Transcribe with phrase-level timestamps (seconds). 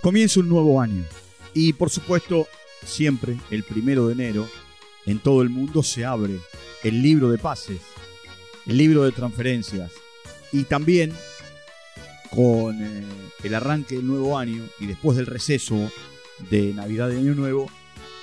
[0.00, 1.04] Comienza un nuevo año
[1.54, 2.46] y por supuesto
[2.84, 4.48] siempre el primero de enero
[5.06, 6.38] en todo el mundo se abre
[6.84, 7.80] el libro de pases,
[8.66, 9.90] el libro de transferencias
[10.52, 11.12] y también
[12.30, 13.04] con eh,
[13.42, 15.90] el arranque del nuevo año y después del receso
[16.48, 17.66] de Navidad de Año Nuevo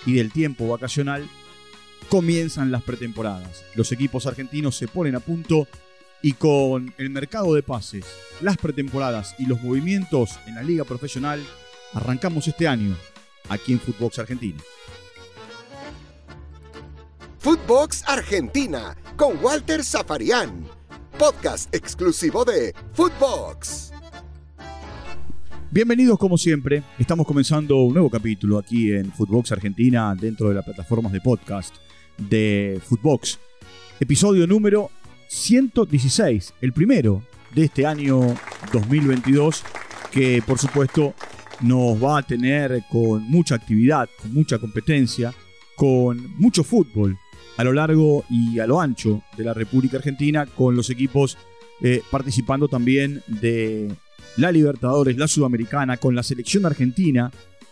[0.06, 1.30] y del tiempo vacacional
[2.08, 3.66] comienzan las pretemporadas.
[3.76, 5.68] Los equipos argentinos se ponen a punto
[6.22, 8.06] y con el mercado de pases,
[8.40, 11.46] las pretemporadas y los movimientos en la liga profesional
[11.94, 12.96] Arrancamos este año
[13.50, 14.60] aquí en Footbox Argentina.
[17.40, 20.66] Footbox Argentina con Walter Zafarian,
[21.18, 23.94] podcast exclusivo de Footbox.
[25.72, 30.66] Bienvenidos como siempre, estamos comenzando un nuevo capítulo aquí en Footbox Argentina dentro de las
[30.66, 31.76] plataformas de podcast
[32.18, 33.40] de Footbox.
[34.00, 34.90] Episodio número
[35.28, 37.22] 116, el primero
[37.54, 38.20] de este año
[38.74, 39.64] 2022
[40.12, 41.14] que por supuesto
[41.62, 45.34] nos va a tener con mucha actividad, con mucha competencia,
[45.76, 47.18] con mucho fútbol
[47.58, 51.38] a lo largo y a lo ancho de la República Argentina, con los equipos
[51.82, 53.94] eh, participando también de
[54.38, 57.32] la Libertadores, la Sudamericana, con la selección argentina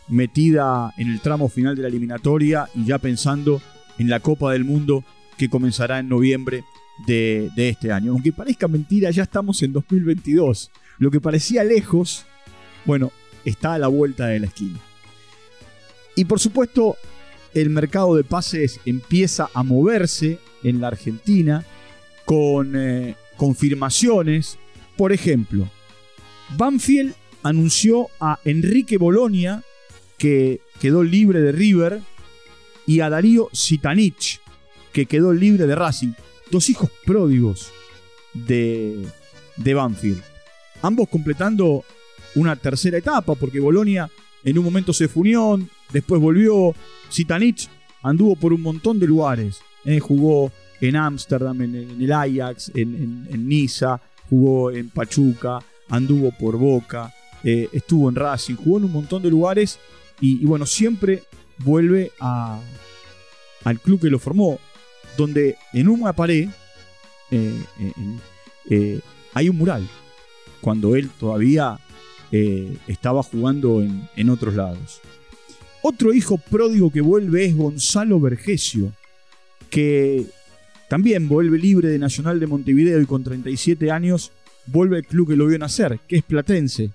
[0.09, 3.61] metida en el tramo final de la eliminatoria y ya pensando
[3.97, 5.03] en la Copa del Mundo
[5.37, 6.63] que comenzará en noviembre
[7.07, 8.11] de, de este año.
[8.11, 10.71] Aunque parezca mentira, ya estamos en 2022.
[10.99, 12.25] Lo que parecía lejos,
[12.85, 13.11] bueno,
[13.45, 14.79] está a la vuelta de la esquina.
[16.15, 16.97] Y por supuesto,
[17.53, 21.65] el mercado de pases empieza a moverse en la Argentina
[22.25, 24.57] con eh, confirmaciones.
[24.97, 25.69] Por ejemplo,
[26.57, 29.63] Banfield anunció a Enrique Bolonia,
[30.17, 32.01] que quedó libre de River,
[32.85, 34.41] y a Darío Sitanich,
[34.91, 36.13] que quedó libre de Racing.
[36.51, 37.71] Dos hijos pródigos
[38.33, 39.05] de,
[39.57, 40.21] de Banfield.
[40.81, 41.83] Ambos completando
[42.35, 44.09] una tercera etapa, porque Bolonia
[44.43, 45.59] en un momento se funió,
[45.91, 46.75] después volvió.
[47.09, 47.69] Sitanich
[48.01, 49.61] anduvo por un montón de lugares.
[49.85, 57.13] Eh, jugó en Ámsterdam, en, el Ajax, en, Niza, jugó en Pachuca, anduvo por Boca,
[57.43, 59.79] eh, estuvo en Racing, jugó en un montón de lugares
[60.19, 61.23] y, bueno, siempre
[61.59, 62.59] vuelve a,
[63.63, 64.59] al club que lo formó,
[65.17, 66.49] donde en una pared
[67.31, 68.99] eh,
[69.33, 69.87] hay un mural,
[70.61, 71.79] cuando él todavía
[72.87, 75.01] estaba jugando en, otros lados.
[75.83, 78.91] Otro hijo pródigo que vuelve es Gonzalo Vergesio,
[79.69, 80.25] que
[80.89, 84.31] también vuelve libre de Nacional de Montevideo y con 37 años
[84.65, 86.91] vuelve al club que lo vio nacer, que es Platense.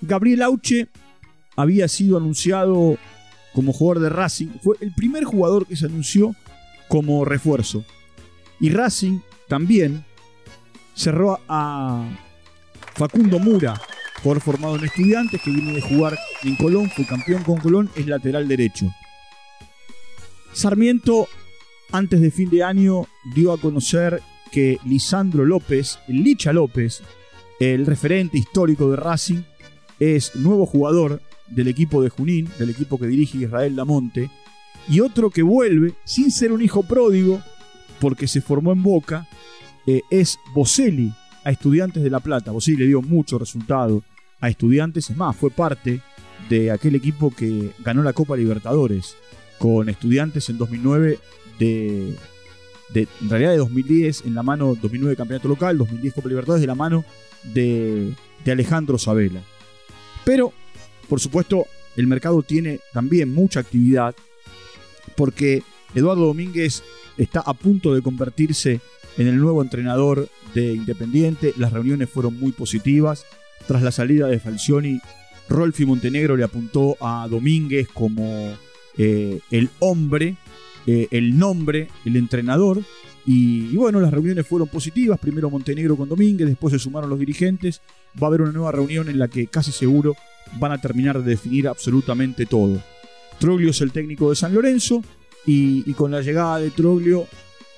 [0.00, 0.86] Gabriel Auche
[1.56, 2.96] había sido anunciado
[3.52, 6.36] como jugador de Racing, fue el primer jugador que se anunció
[6.88, 7.84] como refuerzo.
[8.60, 9.18] Y Racing
[9.48, 10.04] también
[10.94, 12.08] cerró a
[13.00, 13.80] Facundo Mura,
[14.22, 18.06] por formado en Estudiantes, que viene de jugar en Colón, fue campeón con Colón, es
[18.06, 18.94] lateral derecho.
[20.52, 21.26] Sarmiento,
[21.92, 24.20] antes de fin de año, dio a conocer
[24.52, 27.02] que Lisandro López, Licha López,
[27.58, 29.44] el referente histórico de Racing,
[29.98, 34.30] es nuevo jugador del equipo de Junín, del equipo que dirige Israel Lamonte,
[34.90, 37.40] y otro que vuelve, sin ser un hijo pródigo,
[37.98, 39.26] porque se formó en Boca,
[39.86, 41.14] eh, es Boselli,
[41.44, 42.50] a Estudiantes de La Plata.
[42.50, 44.02] Vos sí le dio mucho resultado
[44.40, 45.10] a Estudiantes.
[45.10, 46.00] Es más, fue parte
[46.48, 49.16] de aquel equipo que ganó la Copa Libertadores
[49.58, 51.18] con Estudiantes en 2009
[51.58, 52.16] de,
[52.94, 56.74] en realidad de 2010 en la mano 2009 campeonato local, 2010 Copa Libertadores de la
[56.74, 57.04] mano
[57.52, 58.14] de,
[58.44, 59.42] de Alejandro Sabela.
[60.24, 60.52] Pero,
[61.08, 64.14] por supuesto, el mercado tiene también mucha actividad
[65.16, 65.62] porque
[65.94, 66.82] Eduardo Domínguez
[67.18, 68.80] está a punto de convertirse
[69.16, 71.54] en el nuevo entrenador de Independiente.
[71.56, 73.26] Las reuniones fueron muy positivas.
[73.66, 75.00] Tras la salida de Falcioni,
[75.48, 78.54] Rolfi Montenegro le apuntó a Domínguez como
[78.96, 80.36] eh, el hombre,
[80.86, 82.82] eh, el nombre, el entrenador.
[83.26, 85.18] Y, bueno, las reuniones fueron positivas.
[85.20, 87.80] Primero Montenegro con Domínguez, después se sumaron los dirigentes.
[88.20, 90.16] Va a haber una nueva reunión en la que casi seguro
[90.58, 92.82] van a terminar de definir absolutamente todo.
[93.38, 95.02] Troglio es el técnico de San Lorenzo
[95.46, 97.26] y, y con la llegada de Troglio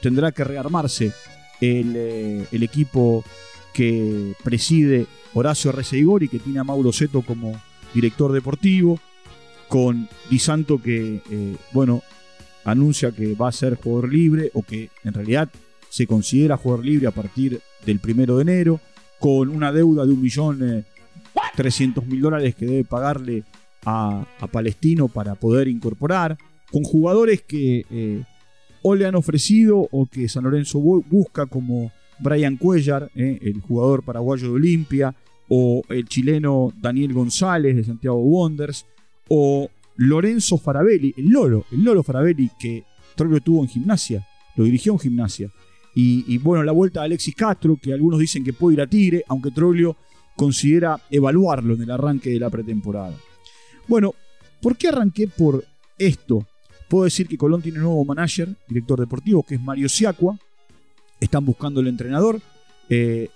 [0.03, 1.13] tendrá que rearmarse
[1.61, 3.25] eh, el, equipo
[3.73, 7.59] que preside Horacio Receigori, que tiene a Mauro Seto como
[7.95, 8.99] director deportivo,
[9.69, 12.03] con Di Santo que, eh, bueno,
[12.65, 15.49] anuncia que va a ser jugador libre o que en realidad
[15.89, 18.81] se considera jugador libre a partir del primero de enero,
[19.21, 20.85] con una deuda de un millón eh,
[21.55, 23.45] trescientos mil dólares que debe pagarle
[23.85, 26.37] a, Palestino para poder incorporar,
[26.71, 28.25] con jugadores que
[28.83, 34.05] o le han ofrecido o que San Lorenzo busca como Brian Cuellar, eh, el jugador
[34.05, 35.15] paraguayo de Olimpia,
[35.49, 38.87] o el chileno Daniel González de Santiago Wonders,
[39.29, 42.85] o Lorenzo Farabelli, el Lolo, el Lolo Farabelli que
[43.15, 44.27] Troglio tuvo en gimnasia,
[44.57, 45.51] lo dirigió en gimnasia.
[45.95, 49.25] Y, bueno, la vuelta de Alexis Castro, que algunos dicen que puede ir a Tigre,
[49.29, 49.97] aunque Troglio
[50.37, 53.15] considera evaluarlo en el arranque de la pretemporada.
[53.87, 54.15] Bueno,
[54.63, 55.63] ¿por qué arranqué por
[55.99, 56.47] esto?
[56.93, 60.39] Puedo decir que Colón tiene un nuevo manager, director deportivo, que es Mario Siacua.
[61.19, 62.39] Están buscando el entrenador.
[62.87, 63.31] Eh,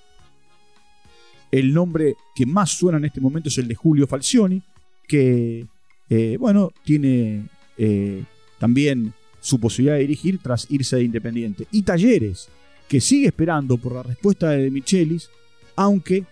[1.51, 4.63] el nombre que más suena en este momento es el de Julio Falcioni,
[5.09, 5.67] que,
[6.11, 7.47] eh, bueno, tiene
[7.79, 8.25] eh,
[8.59, 11.67] también su posibilidad de dirigir tras irse de Independiente.
[11.71, 12.51] Y Talleres,
[12.87, 15.31] que sigue esperando por la respuesta de Michelis,
[15.77, 16.27] aunque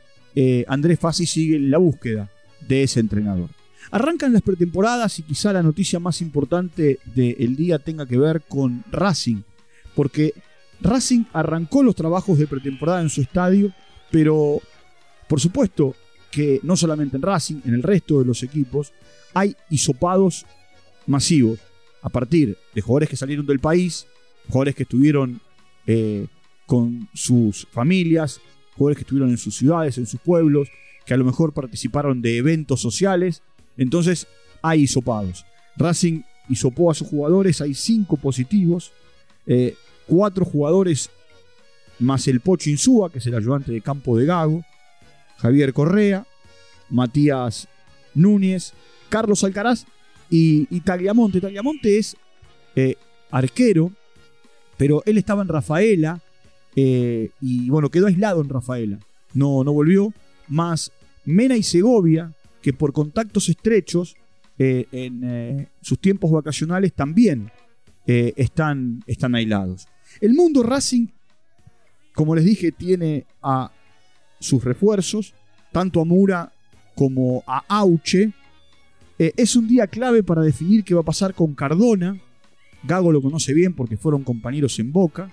[0.66, 2.30] Andrés Fassi sigue en la búsqueda
[2.68, 3.48] de ese entrenador.
[3.90, 8.84] Arrancan las pretemporadas y quizá la noticia más importante del día tenga que ver con
[8.90, 9.42] Racing,
[9.94, 10.32] porque
[10.80, 13.72] Racing arrancó los trabajos de pretemporada en su estadio,
[14.10, 14.60] pero
[15.28, 15.94] por supuesto
[16.30, 18.92] que no solamente en Racing, en el resto de los equipos,
[19.34, 20.44] hay hisopados
[21.06, 21.60] masivos
[22.02, 24.06] a partir de jugadores que salieron del país,
[24.48, 25.40] jugadores que estuvieron
[25.86, 26.26] eh,
[26.66, 28.40] con sus familias,
[28.76, 30.68] jugadores que estuvieron en sus ciudades, en sus pueblos,
[31.06, 33.42] que a lo mejor participaron de eventos sociales
[33.76, 34.26] entonces
[34.62, 35.44] hay hisopados.
[35.76, 38.92] Racing hisopó a sus jugadores, hay cinco positivos,
[39.46, 39.76] eh,
[40.06, 41.10] cuatro jugadores
[41.98, 44.64] más el Pocho Insúa, que es el ayudante de campo de Gago,
[45.38, 46.26] Javier Correa,
[46.90, 47.68] Matías
[48.14, 48.72] Núñez,
[49.08, 49.86] Carlos Alcaraz
[50.30, 51.40] y, Tagliamonte.
[51.40, 52.16] Tagliamonte es
[52.76, 52.96] eh,
[53.30, 53.92] arquero,
[54.76, 56.20] pero él estaba en Rafaela
[56.76, 58.98] eh, y bueno, quedó aislado en Rafaela.
[59.32, 60.12] No, no volvió.
[60.48, 60.92] Más
[61.24, 62.32] Mena y Segovia,
[62.64, 64.16] que por contactos estrechos
[64.58, 67.52] eh, en eh, sus tiempos vacacionales también
[68.06, 69.86] eh, están, están aislados.
[70.18, 71.08] El mundo Racing,
[72.14, 73.70] como les dije, tiene a
[74.40, 75.34] sus refuerzos,
[75.72, 76.54] tanto a Mura
[76.94, 78.32] como a Auche.
[79.18, 82.18] es un día clave para definir qué va a pasar con Cardona.
[82.82, 85.30] Gago lo conoce bien porque fueron compañeros en Boca.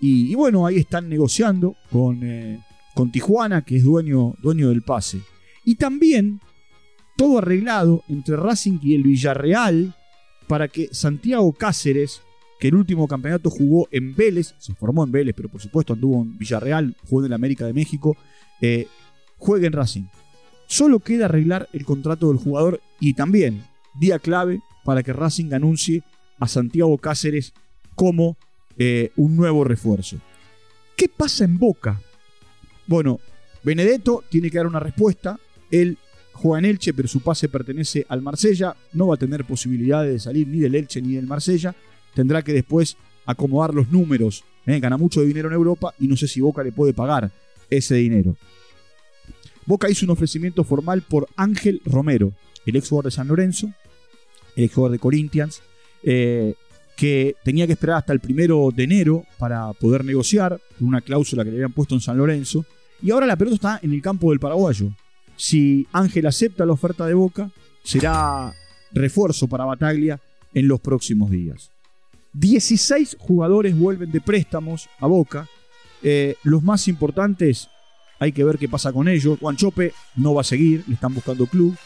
[0.00, 2.22] y, bueno, ahí están negociando con,
[2.94, 5.20] con Tijuana, que es dueño, dueño del pase.
[5.66, 6.40] Y también
[7.16, 9.94] todo arreglado entre Racing y el Villarreal
[10.46, 12.22] para que Santiago Cáceres,
[12.60, 16.22] que el último campeonato jugó en Vélez, se formó en Vélez, pero por supuesto anduvo
[16.22, 18.16] en Villarreal, jugó en la América de México,
[18.60, 18.86] eh,
[19.38, 20.04] juegue en Racing.
[20.68, 23.64] Solo queda arreglar el contrato del jugador y también
[23.98, 26.04] día clave para que Racing anuncie
[26.38, 27.52] a Santiago Cáceres
[27.96, 28.36] como
[28.78, 30.18] eh, un nuevo refuerzo.
[30.96, 32.00] ¿Qué pasa en Boca?
[32.86, 33.18] Bueno,
[33.64, 35.40] Benedetto tiene que dar una respuesta.
[35.82, 35.98] Él
[36.32, 38.76] juega en Elche, pero su pase pertenece al Marsella.
[38.92, 41.74] No va a tener posibilidades de salir ni del Elche ni del Marsella.
[42.14, 44.44] Tendrá que después acomodar los números.
[44.66, 44.78] ¿eh?
[44.80, 47.30] Gana mucho dinero en Europa y no sé si Boca le puede pagar
[47.70, 48.36] ese dinero.
[49.66, 52.32] Boca hizo un ofrecimiento formal por Ángel Romero,
[52.64, 53.66] el ex jugador de San Lorenzo,
[54.54, 55.60] el ex jugador de Corinthians,
[56.04, 56.54] eh,
[56.96, 61.50] que tenía que esperar hasta el primero de enero para poder negociar una cláusula que
[61.50, 62.64] le habían puesto en San Lorenzo.
[63.02, 64.90] Y ahora la pelota está en el campo del paraguayo.
[65.36, 67.50] Si Ángel acepta la oferta de Boca,
[67.84, 68.54] será
[68.92, 70.20] refuerzo para Bataglia
[70.54, 71.70] en los próximos días.
[72.32, 75.48] 16 jugadores vuelven de préstamos a Boca.
[76.02, 77.68] Eh, los más importantes,
[78.18, 79.38] hay que ver qué pasa con ellos.
[79.38, 81.76] Juan Chope no va a seguir, le están buscando club.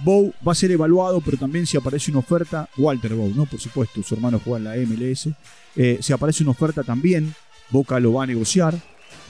[0.00, 3.46] Bow va a ser evaluado, pero también si aparece una oferta, Walter Bow, ¿no?
[3.46, 5.28] Por supuesto, su hermano juega en la MLS.
[5.76, 7.34] Eh, si aparece una oferta también,
[7.70, 8.80] Boca lo va a negociar.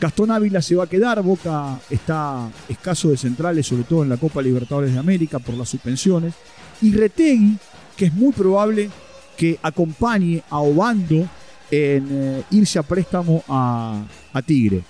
[0.00, 4.16] Gastón Ávila se va a quedar, Boca está escaso de centrales, sobre todo en la
[4.16, 6.34] Copa Libertadores de América por las suspensiones.
[6.80, 7.58] Y Retegui,
[7.96, 8.90] que es muy probable
[9.36, 11.28] que acompañe a Obando
[11.70, 14.04] en eh, irse a préstamo a,
[14.46, 14.84] Tigre.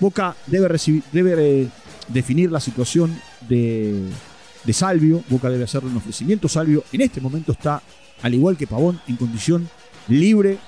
[0.00, 1.68] Boca debe, recibir, debe eh,
[2.08, 3.14] definir la situación
[3.48, 4.08] de,
[4.64, 5.22] de Salvio.
[5.28, 6.48] Boca debe hacerle un ofrecimiento.
[6.48, 7.82] Salvio en este momento está,
[8.22, 9.68] al igual que Pavón, en condición
[10.08, 10.58] libre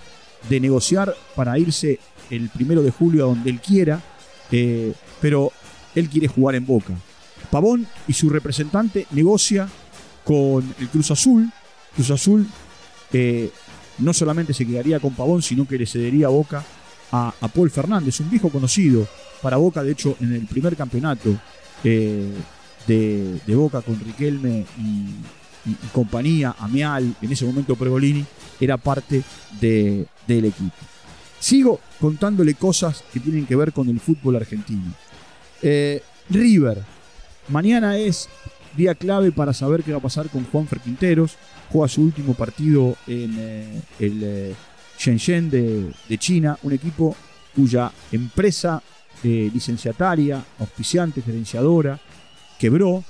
[0.50, 1.98] de negociar para irse
[2.30, 4.00] el primero de julio a donde él quiera,
[4.50, 5.52] eh, pero
[5.94, 6.94] él quiere jugar en Boca.
[7.50, 9.68] Pavón y su representante negocia
[10.24, 11.50] con el Cruz Azul.
[11.94, 12.46] Cruz Azul
[13.12, 13.50] eh,
[13.98, 16.64] no solamente se quedaría con Pavón, sino que le cedería a Boca
[17.12, 19.06] a, Paul Fernández, un viejo conocido
[19.40, 21.30] para Boca, de hecho, en el primer campeonato
[21.84, 22.32] eh,
[22.88, 28.24] de, Boca con Riquelme y, compañía, Ameal, en ese momento Pregolini,
[28.60, 29.22] era parte
[29.56, 30.74] del equipo.
[31.38, 34.94] Sigo contándole cosas que tienen que ver con el fútbol argentino.
[35.62, 36.82] Eh, River.
[37.48, 38.28] Mañana es
[38.76, 41.36] día clave para saber qué va a pasar con Juan Quinteros.
[41.70, 44.54] Juega su último partido en eh, el eh,
[44.98, 47.16] Shenzhen de, China, un equipo
[47.54, 48.82] cuya empresa
[49.22, 51.98] licenciataria, auspiciante, gerenciadora,
[52.58, 53.02] quebró.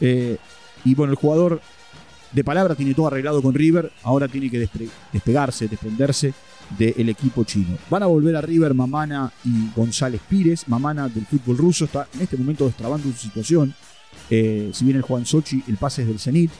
[0.00, 1.60] Y bueno, el jugador
[2.32, 4.68] de palabra tiene todo arreglado con River, ahora tiene que
[5.12, 6.32] despegarse, desprenderse
[6.78, 7.76] del equipo chino.
[7.88, 10.68] Van a volver a River Mamana y González Pires.
[10.68, 13.74] Mamana del fútbol ruso está en este momento destrabando su situación.
[14.28, 16.50] Eh, si viene el Juan Sochi, el pase es del Zenit.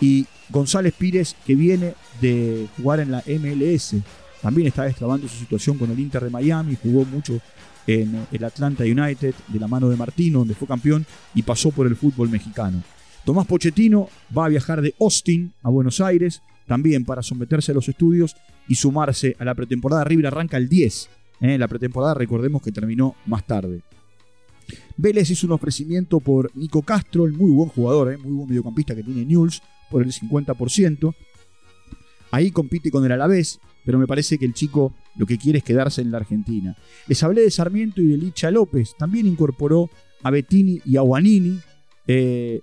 [0.00, 3.96] Y González Pires, que viene de jugar en la MLS,
[4.40, 6.76] también está destrabando su situación con el Inter de Miami.
[6.82, 7.40] Jugó mucho
[7.86, 11.86] en el Atlanta United de la mano de Martino, donde fue campeón y pasó por
[11.86, 12.82] el fútbol mexicano.
[13.24, 17.88] Tomás Pochettino va a viajar de Austin a Buenos Aires, también para someterse a los
[17.88, 18.36] estudios
[18.70, 20.04] y sumarse a la pretemporada.
[20.04, 21.10] River arranca el 10.
[21.40, 21.58] ¿eh?
[21.58, 23.82] La pretemporada, recordemos que terminó más tarde.
[24.96, 28.16] Vélez hizo un ofrecimiento por Nico Castro, el muy buen jugador, ¿eh?
[28.16, 29.60] muy buen mediocampista que tiene Newell's,
[29.90, 31.12] por el 50%.
[32.30, 35.64] Ahí compite con el Alavés, pero me parece que el chico lo que quiere es
[35.64, 36.76] quedarse en la Argentina.
[37.08, 38.94] Les hablé de Sarmiento y de Licha López.
[38.96, 39.90] También incorporó
[40.22, 41.58] a Bettini y a Guanini.
[42.06, 42.60] Eh,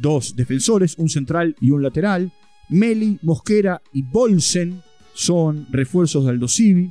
[0.00, 2.32] dos defensores, un central y un lateral.
[2.68, 4.80] Meli, Mosquera y Bolsen
[5.20, 6.90] son refuerzos de Aldo Civi.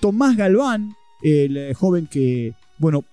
[0.00, 3.04] Tomás Galván, el eh, joven que, bueno,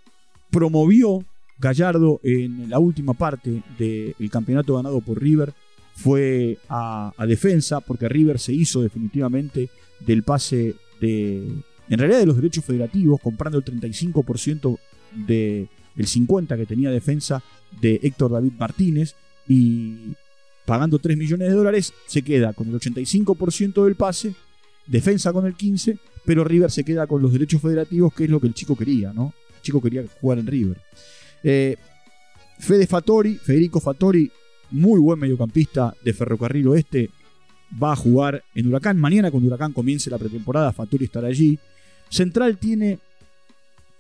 [0.50, 1.26] promovió
[1.60, 5.54] Gallardo en la última parte del campeonato ganado por River,
[5.94, 9.70] fue a, defensa, porque River se hizo definitivamente
[10.00, 11.46] del pase de,
[11.90, 14.78] en realidad de los derechos federativos, comprando el 35%
[15.28, 17.44] del 50% que tenía defensa
[17.82, 19.16] de Héctor David Martínez
[19.50, 20.16] y
[20.66, 24.34] pagando 3 millones de dólares, se queda con el 85% del pase,
[24.88, 28.40] defensa con el 15%, pero River se queda con los derechos federativos, que es lo
[28.40, 29.34] que el chico quería, ¿no?
[29.56, 30.78] El chico quería jugar en River.
[31.44, 31.76] Eh,
[32.60, 34.32] Fede Fattori, Federico Fattori,
[34.72, 37.10] muy buen mediocampista de Ferrocarril Oeste,
[37.82, 38.98] va a jugar en Huracán.
[38.98, 41.60] Mañana, cuando Huracán comience la pretemporada, Fattori estará allí.
[42.10, 43.00] Central tiene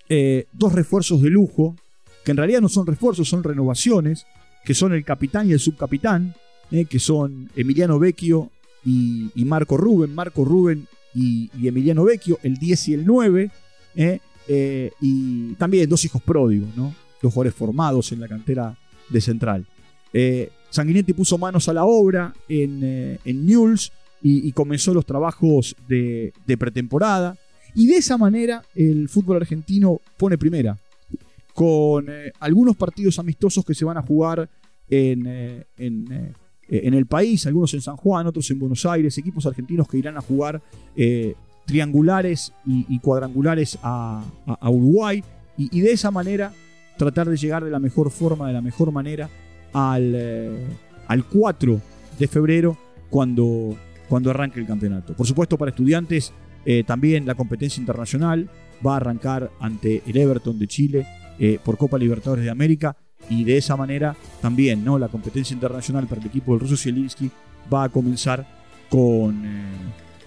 [0.09, 1.75] eh, dos refuerzos de lujo,
[2.23, 4.25] que en realidad no son refuerzos, son renovaciones
[4.65, 6.33] que son el capitán y el subcapitán,
[6.71, 8.49] eh, que son Emiliano Vecchio
[8.85, 13.51] y, Marco Rubén, Marco Rubén y, Emiliano Vecchio, el 10 y el 9,
[13.95, 16.93] eh, eh, y también dos hijos pródigos, dos
[17.33, 18.77] jugadores formados en la cantera
[19.09, 19.65] de Central.
[20.69, 23.91] Sanguinetti puso manos a la obra en, en Newell's
[24.27, 27.37] y, comenzó los trabajos de, pretemporada.
[27.75, 30.77] Y de esa manera el fútbol argentino pone primera
[31.53, 34.49] con eh, algunos partidos amistosos que se van a jugar
[34.89, 36.33] en, eh, eh,
[36.67, 40.17] en, el país, algunos en San Juan, otros en Buenos Aires, equipos argentinos que irán
[40.17, 40.61] a jugar
[41.65, 44.23] triangulares y, cuadrangulares a,
[44.61, 45.23] Uruguay
[45.57, 46.53] y, de esa manera
[46.97, 49.29] tratar de llegar de la mejor forma, de la mejor manera
[49.73, 50.57] al,
[51.07, 51.81] al 4
[52.17, 52.77] de febrero
[53.09, 53.75] cuando,
[54.09, 55.13] cuando arranque el campeonato.
[55.13, 56.33] Por supuesto, para estudiantes
[56.85, 58.49] también la competencia internacional
[58.85, 61.07] va a arrancar ante el Everton de Chile
[61.39, 62.95] eh, por Copa Libertadores de América
[63.29, 64.99] y de esa manera también ¿no?
[64.99, 67.29] la competencia internacional para el equipo del ruso Zielinski
[67.73, 68.45] va a comenzar
[68.89, 69.63] con, eh,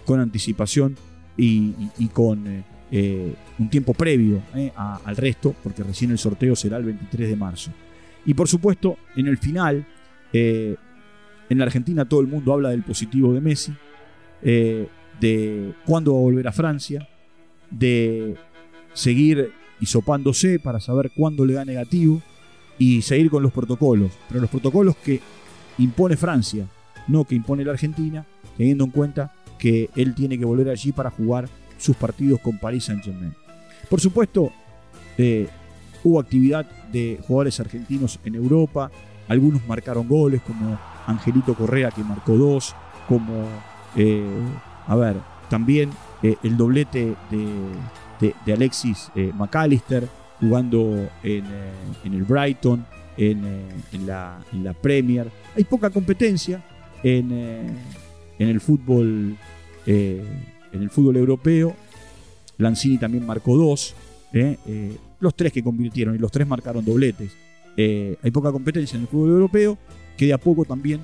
[0.05, 0.97] con anticipación
[1.37, 1.73] y,
[2.12, 4.43] con eh, un tiempo previo
[4.75, 7.71] al resto, porque recién el sorteo será el 23 de marzo.
[8.26, 9.87] Y por supuesto, en el final,
[10.33, 10.76] en
[11.49, 13.73] la Argentina todo el mundo habla del positivo de Messi,
[14.43, 17.09] de cuándo va a volver a Francia,
[17.71, 18.35] de
[18.95, 22.21] seguir hisopándose para saber cuándo le da negativo
[22.78, 24.12] y seguir con los protocolos.
[24.28, 25.20] Pero los protocolos que
[25.78, 26.66] impone Francia,
[27.06, 28.25] no que impone la Argentina,
[28.56, 32.85] teniendo en cuenta que él tiene que volver allí para jugar sus partidos con Paris
[32.85, 33.35] Saint-Germain.
[33.88, 34.52] Por supuesto,
[35.16, 35.49] eh,
[36.04, 38.90] hubo actividad de jugadores argentinos en Europa,
[39.28, 42.75] algunos marcaron goles, como Angelito Correa que marcó dos,
[43.08, 43.47] como,
[43.97, 44.25] eh,
[44.87, 45.16] a ver,
[45.49, 45.90] también
[46.23, 47.49] eh, el doblete de
[48.20, 50.08] de, Alexis McAllister
[50.40, 51.73] jugando en, eh,
[52.04, 52.85] el Brighton,
[53.16, 55.28] en, eh, en, la, Premier.
[55.57, 56.62] Hay poca competencia
[57.02, 57.33] en,
[58.38, 59.37] el fútbol
[59.87, 61.75] en el fútbol europeo.
[62.59, 63.95] Lanzini también marcó dos.
[65.21, 67.33] los tres que convirtieron y los tres marcaron dobletes.
[67.76, 69.78] hay poca competencia en el fútbol europeo
[70.16, 71.00] que de a poco también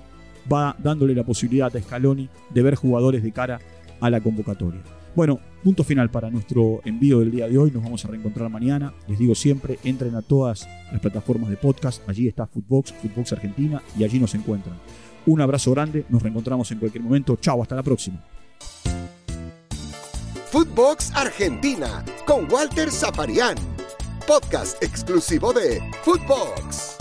[0.52, 3.60] va dándole la posibilidad a Scaloni de ver jugadores de cara
[4.00, 4.80] a la convocatoria.
[5.14, 7.70] Bueno, punto final para nuestro envío del día de hoy.
[7.70, 8.92] Nos vamos a reencontrar mañana.
[9.06, 12.06] Les digo siempre, entren a todas las plataformas de podcast.
[12.08, 14.76] Allí está Footbox, Footbox Argentina, y allí nos encuentran.
[15.26, 17.36] Un abrazo grande, nos reencontramos en cualquier momento.
[17.40, 18.22] Chao, hasta la próxima.
[20.50, 23.56] Footbox Argentina con Walter Zafarian,
[24.26, 26.93] podcast exclusivo de Footbox.